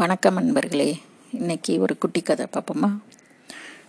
வணக்கம் 0.00 0.34
நண்பர்களே. 0.34 0.86
இன்னைக்கு 1.30 1.72
ஒரு 1.80 1.94
குட்டி 1.98 2.20
கதை 2.20 2.46
பார்ப்போமா? 2.52 2.88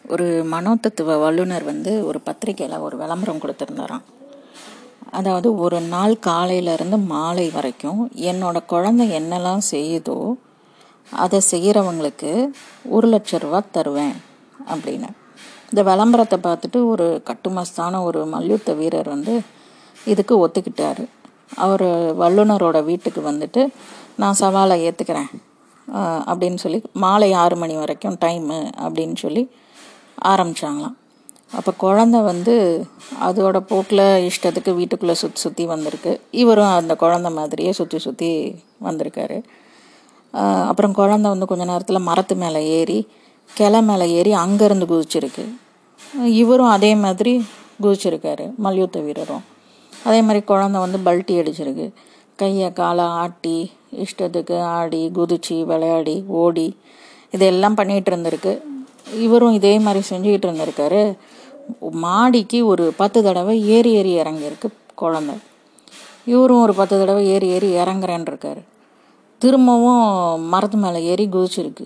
ஒரு 0.08 0.26
மனோதத்துவ 0.52 1.16
வல்லுனர் 1.22 1.64
வந்து 1.64 1.92
ஒரு 2.06 2.20
பத்திரிக்கையில் 2.26 2.84
ஒரு 2.86 2.96
விளம்பரம் 2.98 3.40
கொடுத்துருந்தாராம். 3.44 4.04
அதாவது 5.10 5.58
ஒரு 5.58 5.80
நாள் 5.94 6.16
காலையிலேருந்து 6.26 6.98
மாலை 7.12 7.46
வரைக்கும் 7.50 8.02
என்னோடய 8.32 8.66
குழந்தை 8.66 9.06
என்னெல்லாம் 9.20 9.64
செய்யுதோ 9.72 10.18
அதை 11.12 11.42
செய்கிறவங்களுக்கு 11.52 12.34
ஒரு 12.90 13.10
லட்ச 13.14 13.40
ரூபா 13.46 13.62
தருவேன் 13.72 14.14
அப்படின்னு. 14.74 15.10
இந்த 15.70 15.84
விளம்பரத்தை 15.92 16.40
பார்த்துட்டு 16.50 16.82
ஒரு 16.86 17.08
கட்டுமஸ்தான 17.32 18.04
ஒரு 18.04 18.26
மல்யுத்த 18.26 18.74
வீரர் 18.82 19.14
வந்து 19.16 19.36
இதுக்கு 20.06 20.36
ஒத்துக்கிட்டார். 20.48 21.04
அவர் 21.56 21.88
வல்லுனரோட 22.24 22.84
வீட்டுக்கு 22.84 23.24
வந்துட்டு 23.32 23.64
நான் 24.16 24.40
சவாலை 24.40 24.78
ஏற்றுக்கிறேன் 24.90 25.34
அப்படின்னு 26.30 26.56
சொல்லி 26.56 26.82
மாலை 27.04 27.30
ஆறு 27.44 27.56
மணி 27.56 27.76
வரைக்கும் 27.76 28.20
டைமு 28.26 28.60
அப்படின்னு 28.86 29.16
சொல்லி 29.16 29.44
ஆரம்பித்தாங்களாம் 30.32 30.98
அப்போ 31.58 31.72
குழந்த 31.82 32.18
வந்து 32.24 32.54
அதோட 33.28 33.58
போக்கில் 33.72 34.06
இஷ்டத்துக்கு 34.30 34.72
வீட்டுக்குள்ளே 34.78 35.16
சுற்றி 35.22 35.40
சுற்றி 35.42 35.64
வந்திருக்கு. 35.66 36.12
இவரும் 36.32 36.72
அந்த 36.78 36.94
குழந்த 37.00 37.30
மாதிரியே 37.32 37.72
சுற்றி 37.80 37.98
சுற்றி 37.98 38.30
வந்திருக்காரு. 38.88 39.38
அப்புறம் 40.70 40.96
குழந்த 41.00 41.28
வந்து 41.34 41.50
கொஞ்ச 41.52 41.64
நேரத்தில் 41.72 42.08
மரத்து 42.10 42.36
மேலே 42.36 42.62
ஏறி 42.78 43.00
கிளை 43.50 43.82
மேலே 43.90 44.06
ஏறி 44.18 44.32
அங்கேருந்து 44.44 44.88
குதிச்சிருக்கு. 44.94 45.46
இவரும் 46.42 46.74
அதே 46.78 46.92
மாதிரி 46.96 47.34
குதிச்சிருக்காரு 47.84 48.46
மல்யுத்த 48.58 49.00
வீரரும். 49.00 49.44
அதே 49.92 50.22
மாதிரி 50.22 50.42
குழந்த 50.52 50.78
வந்து 50.86 51.00
பல்ட்டி 51.08 51.34
அடிச்சிருக்கு. 51.42 51.88
கையை 52.36 52.74
காலை 52.74 53.06
ஆட்டி 53.22 53.58
இஷ்டத்துக்கு 54.04 54.56
ஆடி 54.78 55.02
குதிச்சு 55.16 55.58
விளையாடி 55.72 56.16
ஓடி 56.42 56.68
இதெல்லாம் 57.36 57.78
பண்ணிகிட்டு 57.78 58.12
இருந்திருக்கு. 58.14 58.54
இவரும் 59.26 59.56
இதே 59.60 59.74
மாதிரி 59.80 60.02
செஞ்சுக்கிட்டு 60.10 60.48
இருந்திருக்காரு. 60.50 61.02
மாடிக்கு 62.06 62.60
ஒரு 62.72 62.86
பத்து 63.02 63.20
தடவை 63.24 63.56
ஏறி 63.76 63.92
ஏறி 64.00 64.14
இறங்கியிருக்கு 64.22 64.68
குழந்த. 65.02 65.34
இவரும் 66.34 66.62
ஒரு 66.62 66.74
பத்து 66.74 66.96
தடவை 67.00 67.24
ஏறி 67.28 67.48
ஏறி 67.56 67.70
இறங்குறேன்னு 67.82 68.30
இருக்காரு 68.32 68.62
திரும்பவும் 69.42 70.42
மரத்து 70.54 70.78
மேலே 70.78 71.00
ஏறி 71.12 71.26
குதிச்சிருக்கு. 71.34 71.86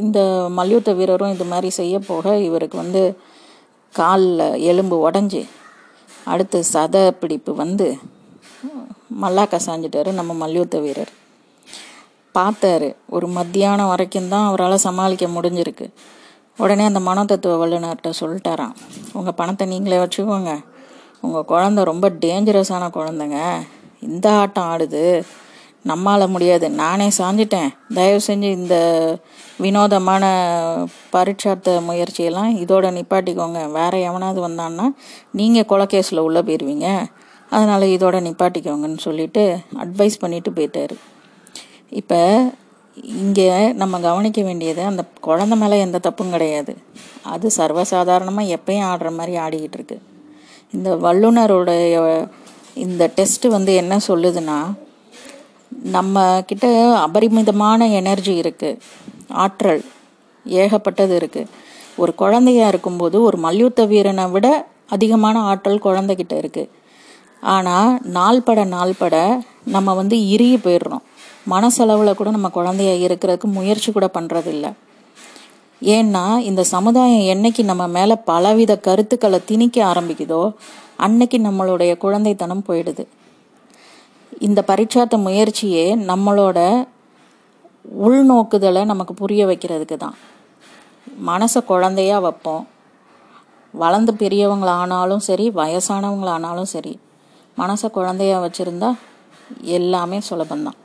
இந்த 0.00 0.18
மல்யுத்த 0.58 0.90
வீரரும் 0.92 1.32
இது 1.32 1.44
மாதிரி 1.44 1.68
செய்ய 1.78 1.94
போக 1.98 2.36
இவருக்கு 2.48 2.76
வந்து 2.76 3.02
காலில் 3.94 4.46
எலும்பு 4.70 4.96
உடஞ்சி 5.10 5.42
அடுத்து 6.24 6.58
சத 6.72 6.96
பிடிப்பு 7.20 7.54
வந்து 7.54 7.88
மல்லாக்கா 9.22 9.58
சாஞ்சிட்டாரு 9.66 10.12
நம்ம 10.12 10.32
மல்யுத்த 10.32 10.78
வீரர். 10.78 11.12
பார்த்தாரு 12.34 12.96
ஒரு 13.08 13.26
மத்தியானம் 13.28 13.86
வரைக்கும் 13.86 14.28
தான் 14.28 14.46
அவரால் 14.46 14.76
சமாளிக்க 14.76 15.26
முடிஞ்சிருக்கு. 15.26 15.86
உடனே 16.56 16.84
அந்த 16.84 17.00
மனோதத்துவ 17.00 17.66
வல்லுநர்கிட்ட 17.66 18.12
சொல்லிட்டாராம் 18.20 18.74
உங்கள் 19.12 19.34
பணத்தை 19.34 19.66
நீங்களே 19.66 19.96
வச்சுக்கோங்க. 19.96 20.64
உங்கள் 21.20 21.48
குழந்த 21.48 21.82
ரொம்ப 21.82 22.08
டேஞ்சரஸான 22.08 22.88
குழந்தைங்க. 22.94 23.38
இந்த 24.00 24.32
ஆட்டம் 24.32 24.64
ஆடுது. 24.64 25.22
நம்மால் 25.82 26.28
முடியாது. 26.28 26.70
நானே 26.70 27.08
சாஞ்சிட்டேன். 27.18 27.70
தயவு 27.94 28.20
செஞ்சு 28.26 28.50
இந்த 28.50 28.76
வினோதமான 29.56 30.24
பரீட்சார்த்த 31.12 31.80
முயற்சியெல்லாம் 31.80 32.56
இதோட 32.56 32.86
நிப்பாட்டிக்கோங்க. 32.98 33.70
வேற 33.70 33.98
எவனாவது 33.98 34.48
வந்தான்னா 34.48 34.86
நீங்கள் 35.30 35.68
கொலகேஸில் 35.68 36.18
உள்ளே 36.18 36.40
போயிடுவீங்க 36.40 37.06
அதனால் 37.54 37.92
இதோட 37.94 38.16
நிப்பாட்டிக்கோங்கன்னு 38.26 39.00
சொல்லிட்டு 39.06 39.42
அட்வைஸ் 39.84 40.22
பண்ணிட்டு 40.22 40.50
போயிட்டார். 40.56 40.94
இப்போ 42.00 42.20
இங்கே 43.18 43.48
நம்ம 43.82 43.94
கவனிக்க 44.08 44.40
வேண்டியது 44.48 44.82
அந்த 44.90 45.02
குழந்த 45.26 45.54
மேலே 45.62 45.76
எந்த 45.86 45.98
தப்பும் 46.06 46.34
கிடையாது. 46.34 46.72
அது 47.32 47.46
சர்வசாதாரணமாக 47.60 48.54
எப்பயும் 48.56 48.88
ஆடுற 48.90 49.10
மாதிரி 49.18 49.34
ஆடிக்கிட்டு 49.44 49.78
இருக்கு. 49.78 49.96
இந்த 50.76 50.90
வல்லுநருடைய 51.06 51.96
இந்த 52.84 53.04
டெஸ்ட்டு 53.18 53.54
வந்து 53.56 53.72
என்ன 53.82 53.94
சொல்லுதுன்னா 54.08 54.58
நம்ம 55.96 56.22
கிட்ட 56.50 56.66
அபரிமிதமான 57.06 57.86
எனர்ஜி 58.00 58.34
இருக்குது 58.42 58.80
ஆற்றல் 59.42 59.82
ஏகப்பட்டது 60.46 61.14
இருக்குது 61.20 61.50
ஒரு 62.02 62.12
குழந்தையா 62.22 62.66
இருக்கும்போது 62.72 63.16
ஒரு 63.28 63.36
மல்யுத்த 63.46 63.80
வீரனை 63.92 64.24
விட 64.34 64.46
அதிகமான 64.94 65.36
ஆற்றல் 65.50 65.84
குழந்தைகிட்ட 65.86 66.34
இருக்குது 66.42 66.70
ஆனால் 67.52 67.90
நாள்பட 68.16 68.64
நாள்பட 68.64 69.16
நம்ம 69.74 69.94
வந்து 69.94 70.16
இறுகி 70.28 70.56
போயிடுறோம். 70.56 71.04
மனசளவில் 71.52 72.18
கூட 72.18 72.30
நம்ம 72.30 72.48
குழந்தைய 72.54 72.92
இருக்கிறதுக்கு 73.06 73.48
முயற்சி 73.56 73.92
கூட 73.92 74.06
பண்ணுறதில்ல 74.14 74.66
ஏன்னா 75.82 76.24
இந்த 76.38 76.62
சமுதாயம் 76.64 77.24
என்னைக்கு 77.32 77.62
நம்ம 77.64 77.86
மேலே 77.86 78.14
பலவித 78.30 78.72
கருத்துக்களை 78.76 79.38
திணிக்க 79.44 79.76
ஆரம்பிக்குதோ 79.92 80.42
அன்னைக்கு 80.96 81.38
நம்மளுடைய 81.38 81.92
குழந்தைத்தனம் 82.04 82.66
போயிடுது. 82.68 83.04
இந்த 84.40 84.60
பரீட்சாத்த 84.66 85.16
முயற்சியே 85.16 85.96
நம்மளோட 86.10 86.86
உள்நோக்குதலை 88.06 88.84
நமக்கு 88.84 89.14
புரிய 89.14 89.46
வைக்கிறதுக்கு 89.46 89.96
தான். 89.96 90.16
மனசை 91.26 91.60
குழந்தையா 91.64 92.18
வைப்போம். 92.18 92.64
வளர்ந்து 93.74 94.12
பெரியவங்களானாலும் 94.22 95.22
சரி 95.28 95.46
வயசானவங்களானாலும் 95.50 96.72
சரி 96.74 96.92
மனசை 97.58 97.90
குழந்தையா 97.90 98.38
வச்சுருந்தா 98.40 98.90
எல்லாமே 99.70 100.18
சுலபந்தான் 100.30 100.78